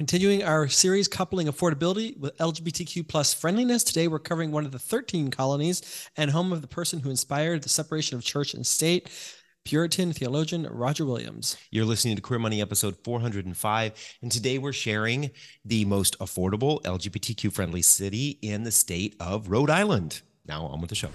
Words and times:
Continuing 0.00 0.42
our 0.42 0.66
series 0.66 1.08
coupling 1.08 1.46
affordability 1.46 2.16
with 2.18 2.34
LGBTQ 2.38 3.06
plus 3.06 3.34
friendliness, 3.34 3.84
today 3.84 4.08
we're 4.08 4.18
covering 4.18 4.50
one 4.50 4.64
of 4.64 4.72
the 4.72 4.78
13 4.78 5.30
colonies 5.30 6.08
and 6.16 6.30
home 6.30 6.54
of 6.54 6.62
the 6.62 6.66
person 6.66 7.00
who 7.00 7.10
inspired 7.10 7.62
the 7.62 7.68
separation 7.68 8.16
of 8.16 8.24
church 8.24 8.54
and 8.54 8.66
state, 8.66 9.10
Puritan 9.66 10.14
theologian 10.14 10.66
Roger 10.70 11.04
Williams. 11.04 11.58
You're 11.70 11.84
listening 11.84 12.16
to 12.16 12.22
Queer 12.22 12.38
Money 12.38 12.62
episode 12.62 12.96
405, 13.04 14.16
and 14.22 14.32
today 14.32 14.56
we're 14.56 14.72
sharing 14.72 15.32
the 15.66 15.84
most 15.84 16.18
affordable 16.18 16.80
LGBTQ 16.84 17.52
friendly 17.52 17.82
city 17.82 18.38
in 18.40 18.62
the 18.62 18.72
state 18.72 19.16
of 19.20 19.50
Rhode 19.50 19.68
Island. 19.68 20.22
Now 20.46 20.64
on 20.64 20.80
with 20.80 20.88
the 20.88 20.96
show. 20.96 21.10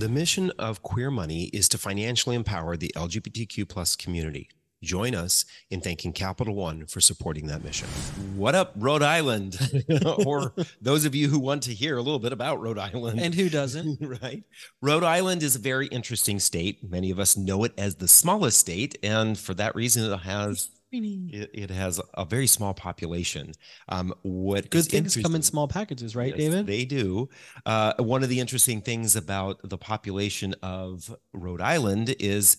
The 0.00 0.08
mission 0.08 0.50
of 0.58 0.82
Queer 0.82 1.12
Money 1.12 1.44
is 1.52 1.68
to 1.68 1.78
financially 1.78 2.34
empower 2.34 2.76
the 2.76 2.92
LGBTQ 2.96 3.68
plus 3.68 3.94
community. 3.94 4.48
Join 4.84 5.14
us 5.14 5.46
in 5.70 5.80
thanking 5.80 6.12
Capital 6.12 6.54
One 6.54 6.86
for 6.86 7.00
supporting 7.00 7.46
that 7.46 7.64
mission. 7.64 7.88
What 8.36 8.54
up, 8.54 8.72
Rhode 8.76 9.02
Island? 9.02 9.58
or 10.26 10.52
those 10.80 11.06
of 11.06 11.14
you 11.14 11.28
who 11.28 11.38
want 11.38 11.62
to 11.64 11.74
hear 11.74 11.96
a 11.96 12.02
little 12.02 12.18
bit 12.18 12.32
about 12.32 12.60
Rhode 12.60 12.78
Island. 12.78 13.18
And 13.18 13.34
who 13.34 13.48
doesn't? 13.48 13.98
right. 14.22 14.44
Rhode 14.82 15.02
Island 15.02 15.42
is 15.42 15.56
a 15.56 15.58
very 15.58 15.86
interesting 15.86 16.38
state. 16.38 16.88
Many 16.88 17.10
of 17.10 17.18
us 17.18 17.36
know 17.36 17.64
it 17.64 17.72
as 17.78 17.94
the 17.96 18.08
smallest 18.08 18.58
state. 18.58 18.98
And 19.02 19.38
for 19.38 19.54
that 19.54 19.74
reason, 19.74 20.04
it 20.04 20.16
has 20.18 20.68
it, 20.92 21.50
it, 21.52 21.70
has 21.70 22.00
a 22.14 22.24
very 22.24 22.46
small 22.46 22.72
population. 22.72 23.52
Um, 23.88 24.14
what 24.22 24.70
good 24.70 24.84
things 24.84 25.16
come 25.16 25.34
in 25.34 25.42
small 25.42 25.66
packages, 25.66 26.14
right, 26.14 26.28
yes, 26.28 26.36
David? 26.36 26.66
They 26.66 26.84
do. 26.84 27.28
Uh, 27.66 27.94
one 27.98 28.22
of 28.22 28.28
the 28.28 28.38
interesting 28.38 28.80
things 28.80 29.16
about 29.16 29.58
the 29.64 29.78
population 29.78 30.54
of 30.62 31.12
Rhode 31.32 31.60
Island 31.60 32.14
is 32.20 32.58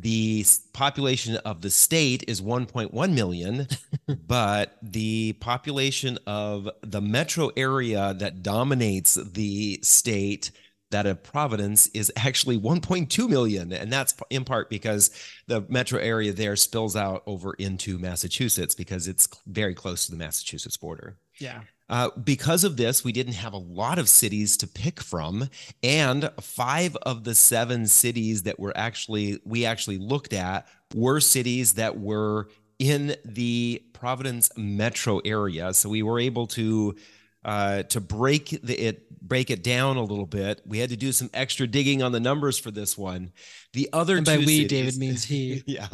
the 0.00 0.44
population 0.72 1.36
of 1.36 1.60
the 1.60 1.70
state 1.70 2.24
is 2.26 2.42
1.1 2.42 3.14
million, 3.14 3.68
but 4.26 4.76
the 4.82 5.34
population 5.34 6.18
of 6.26 6.68
the 6.82 7.00
metro 7.00 7.50
area 7.56 8.12
that 8.14 8.42
dominates 8.42 9.14
the 9.14 9.78
state 9.82 10.50
that 10.94 11.06
of 11.06 11.22
Providence 11.24 11.88
is 11.88 12.12
actually 12.16 12.58
1.2 12.58 13.28
million. 13.28 13.72
And 13.72 13.92
that's 13.92 14.14
in 14.30 14.44
part 14.44 14.70
because 14.70 15.10
the 15.48 15.62
metro 15.68 15.98
area 15.98 16.32
there 16.32 16.54
spills 16.54 16.94
out 16.94 17.24
over 17.26 17.54
into 17.54 17.98
Massachusetts 17.98 18.76
because 18.76 19.08
it's 19.08 19.28
very 19.46 19.74
close 19.74 20.06
to 20.06 20.12
the 20.12 20.16
Massachusetts 20.16 20.76
border. 20.76 21.16
Yeah. 21.38 21.62
Uh, 21.88 22.10
because 22.22 22.62
of 22.62 22.76
this, 22.76 23.04
we 23.04 23.10
didn't 23.10 23.34
have 23.34 23.52
a 23.52 23.58
lot 23.58 23.98
of 23.98 24.08
cities 24.08 24.56
to 24.56 24.68
pick 24.68 25.00
from, 25.00 25.50
and 25.82 26.30
five 26.40 26.96
of 27.02 27.24
the 27.24 27.34
seven 27.34 27.86
cities 27.86 28.44
that 28.44 28.58
were 28.58 28.74
actually 28.74 29.38
we 29.44 29.66
actually 29.66 29.98
looked 29.98 30.32
at 30.32 30.66
were 30.94 31.20
cities 31.20 31.74
that 31.74 31.98
were 31.98 32.48
in 32.78 33.16
the 33.24 33.82
Providence 33.92 34.50
metro 34.56 35.18
area. 35.24 35.74
So 35.74 35.88
we 35.88 36.02
were 36.02 36.20
able 36.20 36.46
to 36.48 36.94
uh, 37.44 37.82
to 37.84 38.00
break 38.00 38.58
the, 38.62 38.74
it 38.74 39.04
break 39.26 39.50
it 39.50 39.62
down 39.62 39.96
a 39.96 40.02
little 40.02 40.26
bit. 40.26 40.60
We 40.66 40.78
had 40.78 40.90
to 40.90 40.96
do 40.96 41.10
some 41.10 41.30
extra 41.32 41.66
digging 41.66 42.02
on 42.02 42.12
the 42.12 42.20
numbers 42.20 42.58
for 42.58 42.70
this 42.70 42.98
one. 42.98 43.32
The 43.72 43.88
other 43.92 44.18
and 44.18 44.26
by 44.26 44.36
we, 44.36 44.44
cities, 44.44 44.68
David 44.68 44.96
means 44.98 45.24
he. 45.24 45.64
yeah, 45.66 45.88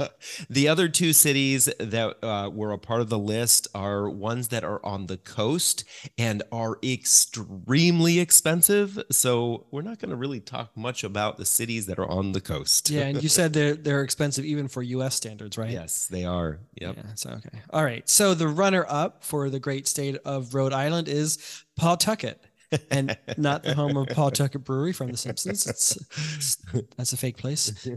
the 0.50 0.68
other 0.68 0.88
two 0.88 1.12
cities 1.12 1.64
that 1.78 2.22
uh, 2.22 2.50
were 2.52 2.72
a 2.72 2.78
part 2.78 3.00
of 3.00 3.08
the 3.08 3.18
list 3.18 3.68
are 3.74 4.10
ones 4.10 4.48
that 4.48 4.64
are 4.64 4.84
on 4.84 5.06
the 5.06 5.16
coast 5.16 5.84
and 6.18 6.42
are 6.52 6.78
extremely 6.82 8.20
expensive. 8.20 9.02
So 9.10 9.66
we're 9.70 9.80
not 9.80 9.98
going 9.98 10.10
to 10.10 10.16
really 10.16 10.40
talk 10.40 10.76
much 10.76 11.04
about 11.04 11.38
the 11.38 11.46
cities 11.46 11.86
that 11.86 11.98
are 11.98 12.08
on 12.08 12.32
the 12.32 12.40
coast. 12.42 12.90
Yeah, 12.90 13.04
and 13.04 13.22
you 13.22 13.28
said 13.30 13.54
they're 13.54 13.74
they're 13.74 14.02
expensive 14.02 14.44
even 14.44 14.68
for 14.68 14.82
U.S. 14.82 15.14
standards, 15.14 15.56
right? 15.56 15.70
Yes, 15.70 16.06
they 16.06 16.24
are. 16.24 16.58
Yep. 16.74 16.96
Yeah. 16.96 17.02
So 17.14 17.30
okay. 17.30 17.60
All 17.70 17.84
right. 17.84 18.06
So 18.08 18.34
the 18.34 18.48
runner 18.48 18.84
up 18.88 19.24
for 19.24 19.48
the 19.48 19.60
great 19.60 19.88
state 19.88 20.16
of 20.26 20.54
Rhode 20.54 20.74
Island 20.74 21.08
is 21.08 21.38
Pawtucket 21.76 22.44
and 22.90 23.16
not 23.36 23.62
the 23.62 23.74
home 23.74 23.96
of 23.96 24.08
Paul 24.08 24.30
Pawtucket 24.30 24.64
Brewery 24.64 24.92
from 24.92 25.10
The 25.10 25.16
Simpsons. 25.16 25.66
It's, 25.66 25.96
it's, 26.36 26.56
that's 26.96 27.12
a 27.12 27.16
fake 27.16 27.36
place. 27.36 27.72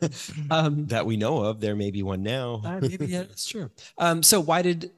um, 0.50 0.86
that 0.86 1.06
we 1.06 1.16
know 1.16 1.42
of. 1.44 1.60
There 1.60 1.76
may 1.76 1.90
be 1.90 2.02
one 2.02 2.22
now. 2.22 2.62
uh, 2.64 2.80
maybe 2.80 3.06
yeah, 3.06 3.20
that's 3.22 3.46
true. 3.46 3.70
Um, 3.98 4.22
so 4.22 4.40
why 4.40 4.62
did 4.62 4.90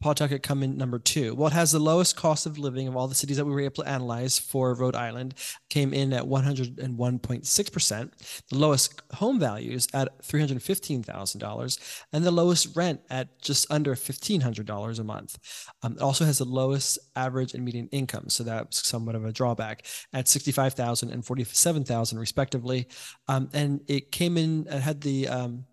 Pawtucket 0.00 0.44
come 0.44 0.62
in 0.62 0.76
number 0.76 1.00
two. 1.00 1.34
Well, 1.34 1.48
it 1.48 1.54
has 1.54 1.72
the 1.72 1.80
lowest 1.80 2.16
cost 2.16 2.46
of 2.46 2.56
living 2.56 2.86
of 2.86 2.96
all 2.96 3.08
the 3.08 3.16
cities 3.16 3.36
that 3.36 3.44
we 3.44 3.52
were 3.52 3.60
able 3.60 3.82
to 3.82 3.88
analyze 3.88 4.38
for 4.38 4.74
Rhode 4.74 4.94
Island, 4.94 5.34
came 5.70 5.92
in 5.92 6.12
at 6.12 6.22
101.6%, 6.22 8.10
the 8.48 8.58
lowest 8.58 9.02
home 9.14 9.40
values 9.40 9.88
at 9.94 10.22
$315,000, 10.22 12.02
and 12.12 12.24
the 12.24 12.30
lowest 12.30 12.76
rent 12.76 13.00
at 13.10 13.40
just 13.42 13.66
under 13.70 13.96
$1,500 13.96 14.98
a 14.98 15.04
month. 15.04 15.38
Um, 15.82 15.94
it 15.94 16.02
also 16.02 16.24
has 16.24 16.38
the 16.38 16.44
lowest 16.44 16.98
average 17.16 17.54
and 17.54 17.64
median 17.64 17.88
income, 17.90 18.28
so 18.28 18.44
that's 18.44 18.86
somewhat 18.86 19.16
of 19.16 19.24
a 19.24 19.32
drawback 19.32 19.84
at 20.12 20.26
$65,000 20.26 21.12
and 21.12 21.24
$47,000 21.24 22.18
respectively. 22.18 22.86
Um, 23.26 23.50
and 23.52 23.80
it 23.88 24.12
came 24.12 24.36
in, 24.36 24.68
it 24.70 24.80
had 24.80 25.00
the 25.00 25.26
um, 25.26 25.64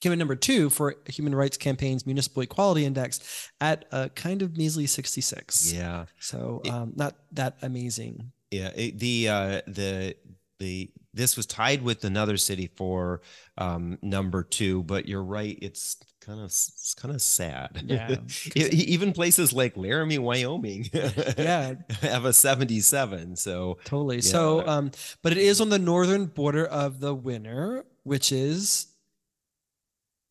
came 0.00 0.12
in 0.12 0.18
number 0.18 0.36
two 0.36 0.70
for 0.70 0.96
Human 1.06 1.34
Rights 1.34 1.56
Campaign's 1.56 2.06
Municipal 2.06 2.42
Equality 2.42 2.84
Index 2.84 3.50
at 3.60 3.84
a 3.92 4.08
kind 4.10 4.42
of 4.42 4.56
measly 4.56 4.86
66. 4.86 5.72
Yeah. 5.72 6.06
So 6.18 6.62
um, 6.70 6.92
not 6.96 7.16
that 7.32 7.56
amazing. 7.62 8.32
Yeah. 8.50 8.70
It, 8.74 8.98
the 8.98 9.28
uh, 9.28 9.60
the 9.66 10.16
the 10.58 10.90
this 11.12 11.36
was 11.36 11.46
tied 11.46 11.82
with 11.82 12.04
another 12.04 12.36
city 12.36 12.70
for 12.76 13.20
um, 13.58 13.98
number 14.00 14.42
two, 14.42 14.82
but 14.84 15.08
you're 15.08 15.24
right. 15.24 15.58
It's 15.60 15.96
kind 16.20 16.38
of 16.38 16.46
it's 16.46 16.94
kind 16.94 17.14
of 17.14 17.20
sad. 17.20 17.82
Yeah. 17.86 18.16
Even 18.54 19.12
places 19.12 19.52
like 19.52 19.76
Laramie, 19.76 20.18
Wyoming, 20.18 20.88
yeah, 20.92 21.74
have 22.02 22.24
a 22.24 22.32
77. 22.32 23.36
So 23.36 23.78
totally. 23.84 24.16
Yeah. 24.16 24.22
So, 24.22 24.66
um, 24.66 24.92
but 25.22 25.32
it 25.32 25.38
is 25.38 25.60
on 25.60 25.70
the 25.70 25.78
northern 25.78 26.26
border 26.26 26.66
of 26.66 27.00
the 27.00 27.14
winner, 27.14 27.84
which 28.04 28.30
is 28.30 28.86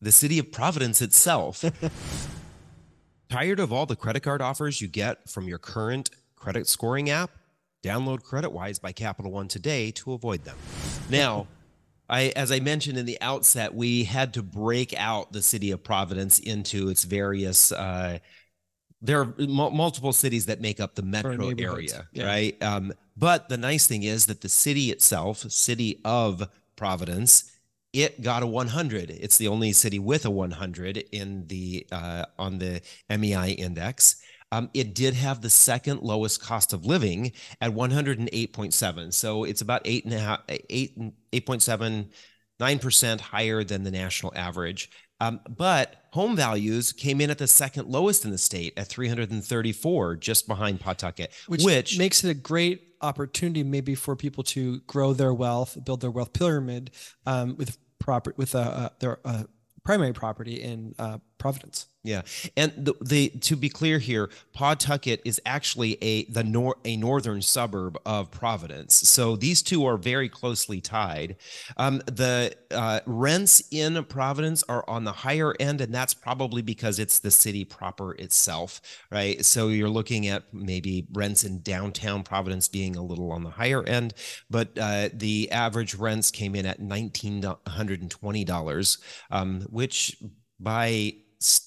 the 0.00 0.12
city 0.12 0.38
of 0.38 0.50
Providence 0.50 1.02
itself. 1.02 1.64
Tired 3.28 3.60
of 3.60 3.72
all 3.72 3.86
the 3.86 3.96
credit 3.96 4.20
card 4.20 4.42
offers 4.42 4.80
you 4.80 4.88
get 4.88 5.28
from 5.28 5.46
your 5.46 5.58
current 5.58 6.10
credit 6.34 6.66
scoring 6.66 7.10
app? 7.10 7.30
Download 7.82 8.20
CreditWise 8.22 8.80
by 8.80 8.92
Capital 8.92 9.30
One 9.30 9.48
today 9.48 9.90
to 9.92 10.12
avoid 10.12 10.44
them. 10.44 10.56
Now, 11.08 11.46
I, 12.10 12.32
as 12.34 12.50
I 12.50 12.58
mentioned 12.58 12.98
in 12.98 13.06
the 13.06 13.18
outset, 13.20 13.72
we 13.72 14.02
had 14.04 14.34
to 14.34 14.42
break 14.42 14.98
out 14.98 15.32
the 15.32 15.42
city 15.42 15.70
of 15.70 15.84
Providence 15.84 16.40
into 16.40 16.88
its 16.88 17.04
various. 17.04 17.70
Uh, 17.70 18.18
there 19.00 19.20
are 19.20 19.34
m- 19.38 19.48
multiple 19.48 20.12
cities 20.12 20.46
that 20.46 20.60
make 20.60 20.80
up 20.80 20.96
the 20.96 21.02
metro 21.02 21.52
area, 21.56 22.08
yeah. 22.12 22.26
right? 22.26 22.62
Um, 22.62 22.92
but 23.16 23.48
the 23.48 23.56
nice 23.56 23.86
thing 23.86 24.02
is 24.02 24.26
that 24.26 24.40
the 24.40 24.48
city 24.48 24.90
itself, 24.90 25.38
city 25.50 26.00
of 26.04 26.48
Providence, 26.74 27.52
it 27.92 28.22
got 28.22 28.42
a 28.42 28.46
100 28.46 29.10
it's 29.10 29.38
the 29.38 29.48
only 29.48 29.72
city 29.72 29.98
with 29.98 30.24
a 30.24 30.30
100 30.30 30.96
in 31.12 31.46
the 31.46 31.86
uh, 31.90 32.24
on 32.38 32.58
the 32.58 32.80
mei 33.08 33.52
index. 33.52 34.22
Um, 34.52 34.68
it 34.74 34.94
did 34.94 35.14
have 35.14 35.40
the 35.40 35.50
second 35.50 36.02
lowest 36.02 36.42
cost 36.42 36.72
of 36.72 36.84
living 36.84 37.32
at 37.60 37.72
108.7 37.72 39.12
so 39.12 39.44
it's 39.44 39.60
about 39.60 39.82
eight 39.84 40.04
and 40.04 40.14
a 40.14 40.18
half 40.18 40.40
eight 40.48 40.98
8.7 41.32 42.08
9% 42.60 43.20
higher 43.20 43.64
than 43.64 43.84
the 43.84 43.90
national 43.90 44.32
average 44.36 44.90
um, 45.20 45.40
but 45.48 46.06
home 46.12 46.34
values 46.34 46.92
came 46.92 47.20
in 47.20 47.30
at 47.30 47.38
the 47.38 47.46
second 47.46 47.88
lowest 47.88 48.24
in 48.24 48.30
the 48.30 48.38
state 48.38 48.72
at 48.76 48.88
334 48.88 50.16
just 50.16 50.48
behind 50.48 50.80
pawtucket 50.80 51.32
which, 51.46 51.62
which 51.62 51.98
makes 51.98 52.24
it 52.24 52.30
a 52.30 52.34
great 52.34 52.90
opportunity 53.02 53.62
maybe 53.62 53.94
for 53.94 54.16
people 54.16 54.44
to 54.44 54.80
grow 54.80 55.12
their 55.12 55.32
wealth, 55.32 55.78
build 55.84 56.00
their 56.00 56.10
wealth 56.10 56.32
pyramid 56.32 56.90
um, 57.26 57.56
with 57.56 57.78
proper 57.98 58.34
with 58.36 58.54
uh, 58.54 58.58
uh, 58.58 58.88
their 58.98 59.18
uh, 59.24 59.44
primary 59.84 60.12
property 60.12 60.60
in 60.62 60.94
uh, 60.98 61.18
Providence. 61.40 61.86
Yeah, 62.02 62.22
and 62.56 62.72
the, 62.78 62.94
the 63.02 63.28
to 63.40 63.56
be 63.56 63.68
clear 63.68 63.98
here, 63.98 64.30
Pawtucket 64.54 65.20
is 65.26 65.38
actually 65.44 66.02
a 66.02 66.24
the 66.30 66.42
nor 66.42 66.76
a 66.86 66.96
northern 66.96 67.42
suburb 67.42 67.98
of 68.06 68.30
Providence. 68.30 68.94
So 68.94 69.36
these 69.36 69.60
two 69.60 69.84
are 69.84 69.98
very 69.98 70.30
closely 70.30 70.80
tied. 70.80 71.36
Um, 71.76 72.00
the 72.06 72.54
uh, 72.70 73.00
rents 73.04 73.62
in 73.70 74.02
Providence 74.04 74.64
are 74.66 74.82
on 74.88 75.04
the 75.04 75.12
higher 75.12 75.54
end, 75.60 75.82
and 75.82 75.94
that's 75.94 76.14
probably 76.14 76.62
because 76.62 76.98
it's 76.98 77.18
the 77.18 77.30
city 77.30 77.66
proper 77.66 78.14
itself, 78.14 78.80
right? 79.10 79.44
So 79.44 79.68
you're 79.68 79.90
looking 79.90 80.26
at 80.26 80.44
maybe 80.54 81.06
rents 81.12 81.44
in 81.44 81.60
downtown 81.60 82.22
Providence 82.22 82.66
being 82.66 82.96
a 82.96 83.04
little 83.04 83.30
on 83.30 83.44
the 83.44 83.50
higher 83.50 83.82
end, 83.82 84.14
but 84.48 84.70
uh, 84.80 85.10
the 85.12 85.50
average 85.50 85.94
rents 85.96 86.30
came 86.30 86.54
in 86.54 86.64
at 86.64 86.80
nineteen 86.80 87.44
hundred 87.66 88.00
and 88.00 88.10
twenty 88.10 88.44
dollars, 88.44 88.96
um, 89.30 89.60
which 89.68 90.16
by 90.58 91.12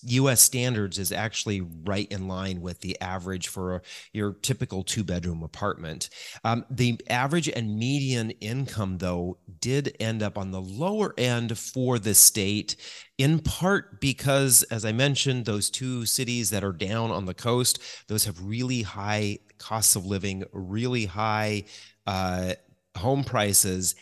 US 0.04 0.42
standards 0.42 1.00
is 1.00 1.12
actually 1.12 1.62
right 1.62 2.12
in 2.12 2.28
line 2.28 2.62
with 2.62 2.82
the 2.82 3.00
average 3.02 3.48
for 3.48 3.82
your 4.12 4.34
typical 4.34 4.84
two 4.84 5.04
bedroom 5.04 5.42
apartment. 5.42 6.10
Um, 6.44 6.66
the 6.70 7.00
average 7.10 7.50
and 7.50 7.78
median 7.78 8.32
income, 8.32 9.00
though, 9.00 9.40
did 9.60 9.96
end 10.00 10.22
up 10.22 10.38
on 10.38 10.52
the 10.52 10.62
lower 10.62 11.16
end 11.18 11.58
for 11.58 11.98
the 11.98 12.14
state, 12.14 12.76
in 13.18 13.40
part 13.40 14.00
because, 14.00 14.62
as 14.64 14.86
I 14.86 14.92
mentioned, 14.92 15.46
those 15.46 15.72
two 15.72 16.06
cities 16.06 16.52
that 16.52 16.64
are 16.64 16.74
down 16.74 17.10
on 17.10 17.26
the 17.26 17.34
coast, 17.34 17.80
those 18.08 18.26
have 18.26 18.44
really 18.44 18.84
high 18.84 19.40
costs 19.58 19.96
of 19.96 20.06
living, 20.06 20.44
really 20.52 21.06
high 21.06 21.64
uh, 22.06 22.54
home 22.96 23.24
prices 23.24 23.96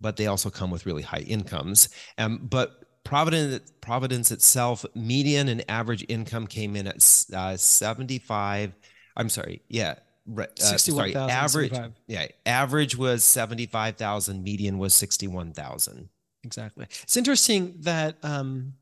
but 0.00 0.16
they 0.16 0.26
also 0.26 0.50
come 0.50 0.70
with 0.70 0.84
really 0.84 1.00
high 1.00 1.24
incomes. 1.26 1.88
Um, 2.18 2.46
but 2.50 2.83
Providence, 3.04 3.70
Providence 3.80 4.30
itself, 4.30 4.84
median 4.94 5.48
and 5.48 5.64
average 5.68 6.04
income 6.08 6.46
came 6.46 6.74
in 6.74 6.86
at 6.86 7.24
uh, 7.34 7.56
75. 7.56 8.74
I'm 9.16 9.28
sorry. 9.28 9.62
Yeah. 9.68 9.96
Uh, 10.36 10.46
sorry, 10.56 11.14
average. 11.14 11.72
75. 11.72 11.92
Yeah. 12.06 12.26
Average 12.46 12.96
was 12.96 13.24
75,000. 13.24 14.42
Median 14.42 14.78
was 14.78 14.94
61,000. 14.94 16.08
Exactly. 16.44 16.86
It's 17.02 17.16
interesting 17.16 17.74
that 17.80 18.16
um, 18.22 18.74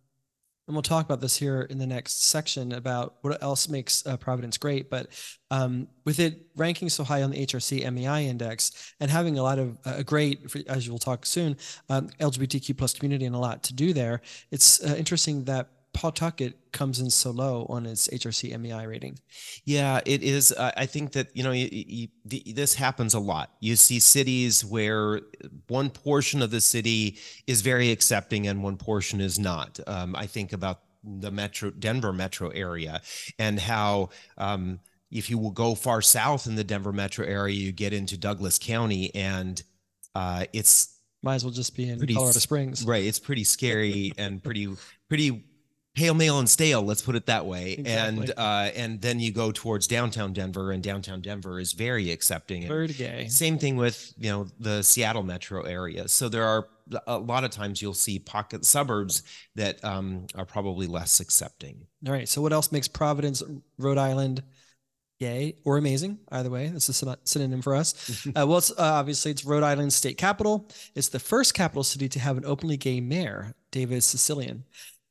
and 0.73 0.77
we'll 0.77 0.83
talk 0.83 1.05
about 1.05 1.21
this 1.21 1.37
here 1.37 1.61
in 1.69 1.77
the 1.77 1.87
next 1.87 2.25
section 2.25 2.73
about 2.73 3.17
what 3.21 3.43
else 3.43 3.69
makes 3.69 4.07
uh, 4.07 4.17
Providence 4.17 4.57
great. 4.57 4.89
But 4.89 5.09
um, 5.51 5.87
with 6.07 6.19
it 6.19 6.47
ranking 6.57 6.89
so 6.89 7.05
high 7.05 7.23
on 7.23 7.31
the 7.31 7.47
HRC 7.47 7.93
MEI 7.93 8.27
index 8.27 8.95
and 8.99 9.11
having 9.11 9.39
a 9.39 9.43
lot 9.43 9.59
of 9.59 9.77
uh, 9.85 9.97
a 9.97 10.03
great, 10.03 10.41
as 10.69 10.87
you 10.87 10.93
will 10.93 10.99
talk 10.99 11.27
soon, 11.27 11.59
um, 11.91 12.09
LGBTQ 12.21 12.75
plus 12.79 12.95
community 12.95 13.27
and 13.27 13.35
a 13.35 13.39
lot 13.39 13.63
to 13.65 13.75
do 13.75 13.93
there, 13.93 14.23
it's 14.51 14.83
uh, 14.83 14.95
interesting 14.97 15.45
that 15.45 15.69
Pawtucket 15.93 16.73
comes 16.73 17.01
in 17.01 17.11
so 17.11 17.31
low 17.31 17.67
on 17.69 17.85
its 17.85 18.09
HRC 18.09 18.59
MEI 18.59 18.87
rating. 18.87 19.19
Yeah, 19.65 20.01
it 20.07 20.23
is. 20.23 20.53
Uh, 20.53 20.73
I 20.77 20.87
think 20.87 21.13
that 21.13 21.29
you 21.35 21.43
know 21.43 21.53
you, 21.53 21.69
you, 21.71 22.09
the, 22.25 22.43
this 22.55 22.75
happens 22.75 23.15
a 23.15 23.21
lot. 23.21 23.51
You 23.61 23.77
see 23.77 23.99
cities 23.99 24.65
where 24.65 25.21
one 25.69 25.91
portion 25.91 26.41
of 26.41 26.51
the 26.51 26.61
city 26.61 27.19
is 27.47 27.61
very 27.61 27.91
accepting 27.91 28.47
and 28.47 28.63
one 28.63 28.77
portion 28.77 29.21
is 29.21 29.39
not. 29.39 29.81
Um, 29.87 30.17
I 30.17 30.27
think 30.27 30.53
about 30.53 30.81
the 31.05 31.31
metro 31.31 31.71
Denver 31.71 32.13
metro 32.13 32.49
area 32.49 33.03
and 33.39 33.59
how. 33.59 34.11
Um, 34.39 34.81
if 35.11 35.29
you 35.29 35.37
will 35.37 35.51
go 35.51 35.75
far 35.75 36.01
south 36.01 36.47
in 36.47 36.55
the 36.55 36.65
Denver 36.65 36.91
metro 36.91 37.27
area, 37.27 37.55
you 37.55 37.71
get 37.71 37.93
into 37.93 38.17
Douglas 38.17 38.59
County, 38.59 39.15
and 39.15 39.63
uh, 40.15 40.47
it's 40.55 40.93
might 41.23 41.37
as 41.37 41.45
well 41.45 41.53
just 41.53 41.77
be 41.77 41.89
in 41.89 41.99
pretty, 41.99 42.15
Colorado 42.15 42.39
Springs. 42.39 42.85
Right. 42.85 43.05
It's 43.05 43.19
pretty 43.19 43.45
scary 43.45 44.13
and 44.19 44.43
pretty 44.43 44.69
pretty 45.09 45.45
pale 45.95 46.15
male 46.15 46.39
and 46.39 46.49
stale 46.49 46.83
let's 46.83 47.03
put 47.03 47.15
it 47.15 47.27
that 47.27 47.45
way. 47.47 47.73
Exactly. 47.73 48.21
and 48.23 48.33
uh 48.37 48.71
and 48.75 49.01
then 49.01 49.21
you 49.21 49.33
go 49.33 49.53
towards 49.53 49.87
downtown 49.87 50.33
denver 50.33 50.73
and 50.73 50.83
downtown 50.83 51.21
denver 51.21 51.61
is 51.61 51.73
very 51.73 52.11
accepting. 52.11 52.67
Very 52.67 52.89
gay. 52.89 53.29
same 53.29 53.59
thing 53.59 53.77
with 53.77 54.13
you 54.19 54.31
know 54.31 54.47
the 54.59 54.83
seattle 54.83 55.23
metro 55.23 55.63
area. 55.63 56.09
So 56.09 56.29
there 56.29 56.45
are 56.45 56.69
a 57.07 57.19
lot 57.19 57.45
of 57.45 57.51
times 57.51 57.81
you'll 57.81 57.95
see 57.95 58.19
pocket 58.19 58.65
suburbs 58.65 59.23
that 59.55 59.83
um, 59.85 60.27
are 60.35 60.45
probably 60.45 60.87
less 60.87 61.21
accepting. 61.21 61.87
All 62.07 62.13
right. 62.13 62.29
So 62.29 62.43
what 62.43 62.53
else 62.53 62.73
makes 62.73 62.89
providence 62.89 63.43
rhode 63.79 63.99
island 63.99 64.43
gay 65.21 65.57
or 65.65 65.79
amazing? 65.79 66.19
Either 66.31 66.51
way 66.51 66.69
that's 66.69 66.89
a 66.89 67.17
synonym 67.25 67.63
for 67.63 67.75
us. 67.75 68.27
Uh, 68.35 68.47
well 68.47 68.59
it's 68.59 68.71
uh, 68.71 68.75
obviously 68.79 69.31
it's 69.31 69.45
rhode 69.45 69.63
island's 69.63 69.95
state 69.95 70.17
capital. 70.17 70.69
It's 70.95 71.09
the 71.09 71.21
first 71.21 71.53
capital 71.55 71.85
city 71.85 72.09
to 72.09 72.19
have 72.19 72.39
an 72.39 72.47
openly 72.47 72.79
gay 72.79 73.01
mayor 73.01 73.55
david 73.71 74.01
cicilline 74.01 74.63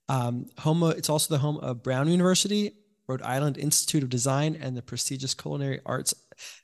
um, 0.10 0.48
home, 0.58 0.84
it's 0.84 1.10
also 1.10 1.34
the 1.34 1.40
home 1.40 1.58
of 1.58 1.84
Brown 1.84 2.08
University, 2.08 2.72
Rhode 3.08 3.22
Island 3.22 3.58
Institute 3.58 4.04
of 4.04 4.10
Design, 4.10 4.58
and 4.60 4.76
the 4.76 4.82
prestigious 4.82 5.34
culinary 5.34 5.80
arts 5.86 6.14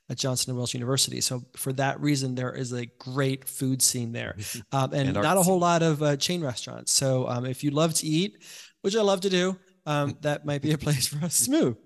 at 0.08 0.18
Johnson 0.18 0.50
and 0.50 0.58
Wales 0.58 0.74
University. 0.74 1.20
So 1.20 1.44
for 1.56 1.72
that 1.74 2.00
reason, 2.00 2.34
there 2.34 2.52
is 2.52 2.72
a 2.72 2.86
great 2.86 3.46
food 3.46 3.82
scene 3.82 4.12
there, 4.12 4.36
um, 4.72 4.92
and, 4.92 5.08
and 5.10 5.14
not 5.14 5.36
a 5.36 5.42
whole 5.42 5.56
scene. 5.56 5.60
lot 5.60 5.82
of 5.82 6.02
uh, 6.02 6.16
chain 6.16 6.42
restaurants. 6.42 6.92
So 6.92 7.28
um, 7.28 7.46
if 7.46 7.62
you 7.62 7.70
love 7.70 7.94
to 7.94 8.06
eat, 8.06 8.42
which 8.82 8.96
I 8.96 9.02
love 9.02 9.20
to 9.22 9.30
do, 9.30 9.58
um, 9.88 10.18
that 10.20 10.44
might 10.44 10.60
be 10.60 10.72
a 10.72 10.78
place 10.78 11.08
for 11.08 11.24
us 11.24 11.46
to 11.46 11.50
move. 11.50 11.76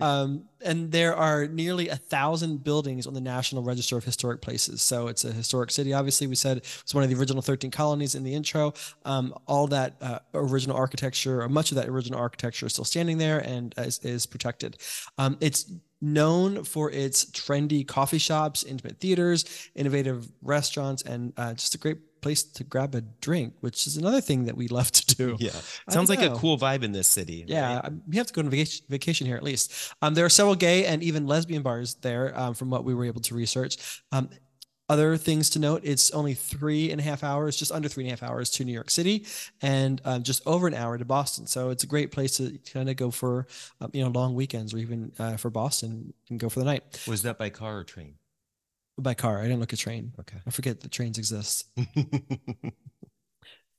Um, 0.00 0.46
and 0.64 0.90
there 0.90 1.14
are 1.14 1.46
nearly 1.46 1.88
a 1.88 1.96
thousand 1.96 2.64
buildings 2.64 3.06
on 3.06 3.12
the 3.12 3.20
National 3.20 3.62
Register 3.62 3.98
of 3.98 4.04
Historic 4.04 4.40
Places. 4.40 4.80
So 4.80 5.08
it's 5.08 5.26
a 5.26 5.32
historic 5.32 5.70
city. 5.70 5.92
Obviously, 5.92 6.26
we 6.26 6.34
said 6.34 6.58
it's 6.58 6.94
one 6.94 7.04
of 7.04 7.10
the 7.10 7.16
original 7.16 7.42
13 7.42 7.70
colonies 7.70 8.14
in 8.14 8.24
the 8.24 8.34
intro. 8.34 8.72
Um, 9.04 9.34
all 9.46 9.66
that 9.68 9.96
uh, 10.00 10.20
original 10.32 10.74
architecture, 10.74 11.42
or 11.42 11.48
much 11.50 11.70
of 11.70 11.76
that 11.76 11.88
original 11.88 12.18
architecture, 12.18 12.64
is 12.64 12.72
still 12.72 12.86
standing 12.86 13.18
there 13.18 13.40
and 13.40 13.74
is, 13.76 13.98
is 13.98 14.24
protected. 14.24 14.78
Um, 15.18 15.36
it's 15.40 15.70
known 16.00 16.64
for 16.64 16.90
its 16.90 17.26
trendy 17.26 17.86
coffee 17.86 18.18
shops, 18.18 18.64
intimate 18.64 18.98
theaters, 19.00 19.44
innovative 19.74 20.32
restaurants, 20.40 21.02
and 21.02 21.34
uh, 21.36 21.52
just 21.52 21.74
a 21.74 21.78
great 21.78 21.98
place 22.20 22.42
to 22.42 22.64
grab 22.64 22.94
a 22.94 23.00
drink, 23.00 23.54
which 23.60 23.86
is 23.86 23.96
another 23.96 24.20
thing 24.20 24.44
that 24.44 24.56
we 24.56 24.68
love 24.68 24.90
to 24.92 25.16
do. 25.16 25.36
Yeah, 25.38 25.50
sounds 25.88 26.08
like 26.08 26.20
know. 26.20 26.34
a 26.34 26.38
cool 26.38 26.58
vibe 26.58 26.82
in 26.82 26.92
this 26.92 27.08
city. 27.08 27.44
Yeah, 27.46 27.80
right? 27.80 27.92
we 28.08 28.16
have 28.16 28.26
to 28.26 28.32
go 28.32 28.40
on 28.40 28.50
vacation, 28.50 28.84
vacation 28.88 29.26
here 29.26 29.36
at 29.36 29.42
least. 29.42 29.72
Um, 30.02 30.14
there 30.14 30.24
are 30.24 30.30
several 30.30 30.54
gay 30.54 30.86
and 30.86 31.02
even 31.02 31.26
lesbian 31.26 31.62
bars 31.62 31.94
there, 31.94 32.38
um, 32.38 32.54
from 32.54 32.70
what 32.70 32.84
we 32.84 32.94
were 32.94 33.04
able 33.04 33.20
to 33.22 33.34
research. 33.34 34.02
Um, 34.12 34.30
other 34.90 35.16
things 35.16 35.50
to 35.50 35.60
note: 35.60 35.82
it's 35.84 36.10
only 36.10 36.34
three 36.34 36.90
and 36.90 37.00
a 37.00 37.04
half 37.04 37.22
hours, 37.22 37.56
just 37.56 37.70
under 37.70 37.88
three 37.88 38.04
and 38.04 38.12
a 38.12 38.16
half 38.16 38.28
hours 38.28 38.50
to 38.50 38.64
New 38.64 38.72
York 38.72 38.90
City, 38.90 39.24
and 39.62 40.00
um, 40.04 40.24
just 40.24 40.42
over 40.46 40.66
an 40.66 40.74
hour 40.74 40.98
to 40.98 41.04
Boston. 41.04 41.46
So 41.46 41.70
it's 41.70 41.84
a 41.84 41.86
great 41.86 42.10
place 42.10 42.36
to 42.38 42.58
kind 42.72 42.90
of 42.90 42.96
go 42.96 43.12
for, 43.12 43.46
um, 43.80 43.90
you 43.92 44.02
know, 44.02 44.10
long 44.10 44.34
weekends 44.34 44.74
or 44.74 44.78
even 44.78 45.12
uh, 45.18 45.36
for 45.36 45.48
Boston 45.48 46.12
and 46.28 46.40
go 46.40 46.48
for 46.48 46.58
the 46.58 46.64
night. 46.64 47.04
Was 47.06 47.22
that 47.22 47.38
by 47.38 47.50
car 47.50 47.78
or 47.78 47.84
train? 47.84 48.14
By 49.02 49.14
car. 49.14 49.38
I 49.38 49.42
didn't 49.42 49.60
look 49.60 49.72
at 49.72 49.78
train. 49.78 50.12
Okay. 50.20 50.38
I 50.46 50.50
forget 50.50 50.80
that 50.80 50.90
trains 50.90 51.18
exist. 51.18 51.68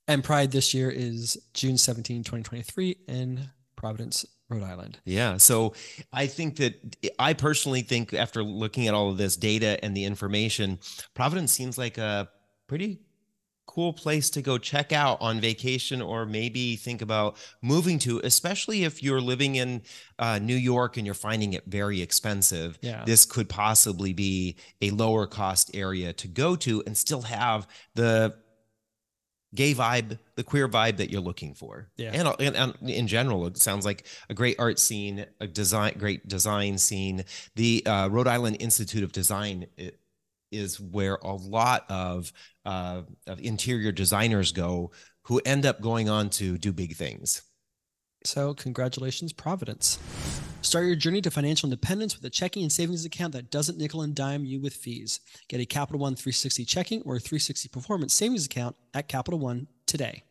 and 0.08 0.24
Pride 0.24 0.52
this 0.52 0.74
year 0.74 0.90
is 0.90 1.38
June 1.54 1.78
17, 1.78 2.24
2023 2.24 2.98
in 3.08 3.50
Providence, 3.76 4.26
Rhode 4.50 4.64
Island. 4.64 5.00
Yeah. 5.06 5.38
So 5.38 5.74
I 6.14 6.28
think 6.28 6.58
that 6.58 6.96
I 7.18 7.34
personally 7.34 7.82
think 7.82 8.14
after 8.14 8.44
looking 8.44 8.88
at 8.88 8.94
all 8.94 9.10
of 9.10 9.18
this 9.18 9.36
data 9.36 9.84
and 9.84 9.96
the 9.96 10.06
information, 10.06 10.80
Providence 11.14 11.52
seems 11.52 11.78
like 11.78 11.98
a 11.98 12.30
pretty 12.68 13.00
cool 13.74 13.94
place 13.94 14.30
to 14.30 14.42
go 14.42 14.58
check 14.58 14.92
out 14.92 15.18
on 15.22 15.40
vacation 15.40 16.02
or 16.02 16.26
maybe 16.26 16.76
think 16.76 17.02
about 17.02 17.38
moving 17.62 17.98
to, 18.00 18.20
especially 18.24 18.84
if 18.84 19.02
you're 19.02 19.22
living 19.22 19.56
in 19.56 19.82
uh, 20.20 20.40
New 20.40 20.56
York 20.56 20.98
and 20.98 21.06
you're 21.06 21.16
finding 21.16 21.54
it 21.54 21.64
very 21.68 22.02
expensive. 22.02 22.78
Yeah. 22.82 23.04
This 23.06 23.26
could 23.26 23.48
possibly 23.48 24.12
be 24.12 24.58
a 24.82 24.92
lower 24.92 25.26
cost 25.26 25.72
area 25.74 26.12
to 26.14 26.28
go 26.28 26.58
to 26.58 26.84
and 26.86 26.98
still 26.98 27.22
have 27.22 27.66
the 27.96 28.36
gay 29.56 29.74
vibe, 29.74 30.20
the 30.36 30.44
queer 30.44 30.68
vibe 30.68 30.98
that 30.98 31.10
you're 31.10 31.22
looking 31.22 31.54
for. 31.54 31.90
Yeah. 31.96 32.12
And, 32.14 32.28
and, 32.40 32.56
and, 32.56 32.90
in 32.90 33.08
general, 33.08 33.48
it 33.48 33.58
sounds 33.58 33.86
like 33.86 34.06
a 34.30 34.34
great 34.34 34.58
art 34.60 34.80
scene, 34.80 35.26
a 35.40 35.48
design, 35.48 35.96
great 35.98 36.28
design 36.28 36.78
scene. 36.78 37.24
The 37.56 37.86
uh, 37.86 38.10
Rhode 38.10 38.28
Island 38.28 38.58
Institute 38.60 39.04
of 39.04 39.14
Design 39.14 39.68
is 40.52 40.80
where 40.80 41.16
a 41.16 41.34
lot 41.34 41.86
of, 41.90 42.32
uh, 42.66 43.02
of 43.28 43.40
interior 43.40 43.92
designers 43.92 44.52
go 44.52 44.92
who 45.24 45.42
end 45.46 45.66
up 45.66 45.82
going 45.82 46.10
on 46.10 46.30
to 46.30 46.58
do 46.58 46.74
big 46.74 46.96
things. 46.96 47.44
So, 48.24 48.54
congratulations, 48.54 49.34
Providence. 49.34 49.98
Start 50.62 50.86
your 50.86 50.96
journey 50.96 51.22
to 51.22 51.32
financial 51.32 51.68
independence 51.68 52.16
with 52.16 52.24
a 52.24 52.30
checking 52.30 52.62
and 52.62 52.72
savings 52.72 53.04
account 53.04 53.34
that 53.34 53.50
doesn't 53.50 53.80
nickel 53.80 54.04
and 54.04 54.14
dime 54.14 54.46
you 54.46 54.62
with 54.62 54.76
fees. 54.76 55.20
Get 55.50 55.60
a 55.60 55.66
Capital 55.66 56.00
One 56.00 56.16
360 56.16 56.66
checking 56.66 57.02
or 57.02 57.18
360 57.18 57.70
performance 57.70 58.14
savings 58.14 58.46
account 58.46 58.76
at 58.94 59.08
Capital 59.08 59.40
One 59.40 59.68
today. 59.88 60.24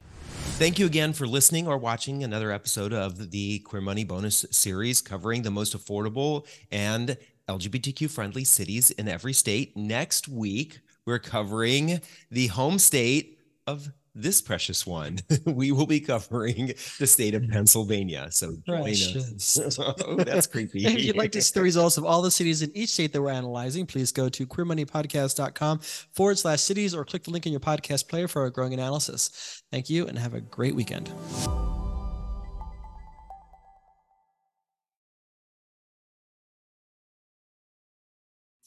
Thank 0.60 0.78
you 0.78 0.86
again 0.86 1.14
for 1.14 1.26
listening 1.26 1.66
or 1.66 1.78
watching 1.78 2.22
another 2.22 2.52
episode 2.52 2.92
of 2.92 3.30
the 3.30 3.58
Queer 3.60 3.82
Money 3.82 4.04
Bonus 4.04 4.44
series 4.52 5.00
covering 5.00 5.42
the 5.42 5.50
most 5.50 5.76
affordable 5.76 6.46
and 6.70 7.16
LGBTQ 7.50 8.10
friendly 8.10 8.44
cities 8.44 8.90
in 8.92 9.08
every 9.08 9.32
state. 9.32 9.76
Next 9.76 10.28
week, 10.28 10.80
we're 11.06 11.18
covering 11.18 12.00
the 12.30 12.46
home 12.48 12.78
state 12.78 13.38
of 13.66 13.90
this 14.14 14.40
precious 14.40 14.86
one, 14.86 15.18
we 15.44 15.72
will 15.72 15.86
be 15.86 16.00
covering 16.00 16.72
the 16.98 17.06
state 17.06 17.34
of 17.34 17.48
Pennsylvania. 17.48 18.28
So 18.30 18.56
join 18.66 18.90
us. 18.90 19.78
oh, 19.78 20.16
that's 20.16 20.46
creepy. 20.46 20.84
If 20.84 21.04
you'd 21.04 21.16
like 21.16 21.32
to 21.32 21.42
see 21.42 21.52
the 21.54 21.62
results 21.62 21.96
of 21.96 22.04
all 22.04 22.22
the 22.22 22.30
cities 22.30 22.62
in 22.62 22.70
each 22.76 22.90
state 22.90 23.12
that 23.12 23.22
we're 23.22 23.30
analyzing, 23.30 23.86
please 23.86 24.12
go 24.12 24.28
to 24.28 24.46
queermoneypodcast.com 24.46 25.78
forward 25.78 26.38
slash 26.38 26.60
cities 26.60 26.94
or 26.94 27.04
click 27.04 27.24
the 27.24 27.30
link 27.30 27.46
in 27.46 27.52
your 27.52 27.60
podcast 27.60 28.08
player 28.08 28.28
for 28.28 28.44
a 28.46 28.50
growing 28.50 28.74
analysis. 28.74 29.62
Thank 29.70 29.88
you 29.88 30.06
and 30.06 30.18
have 30.18 30.34
a 30.34 30.40
great 30.40 30.74
weekend. 30.74 31.12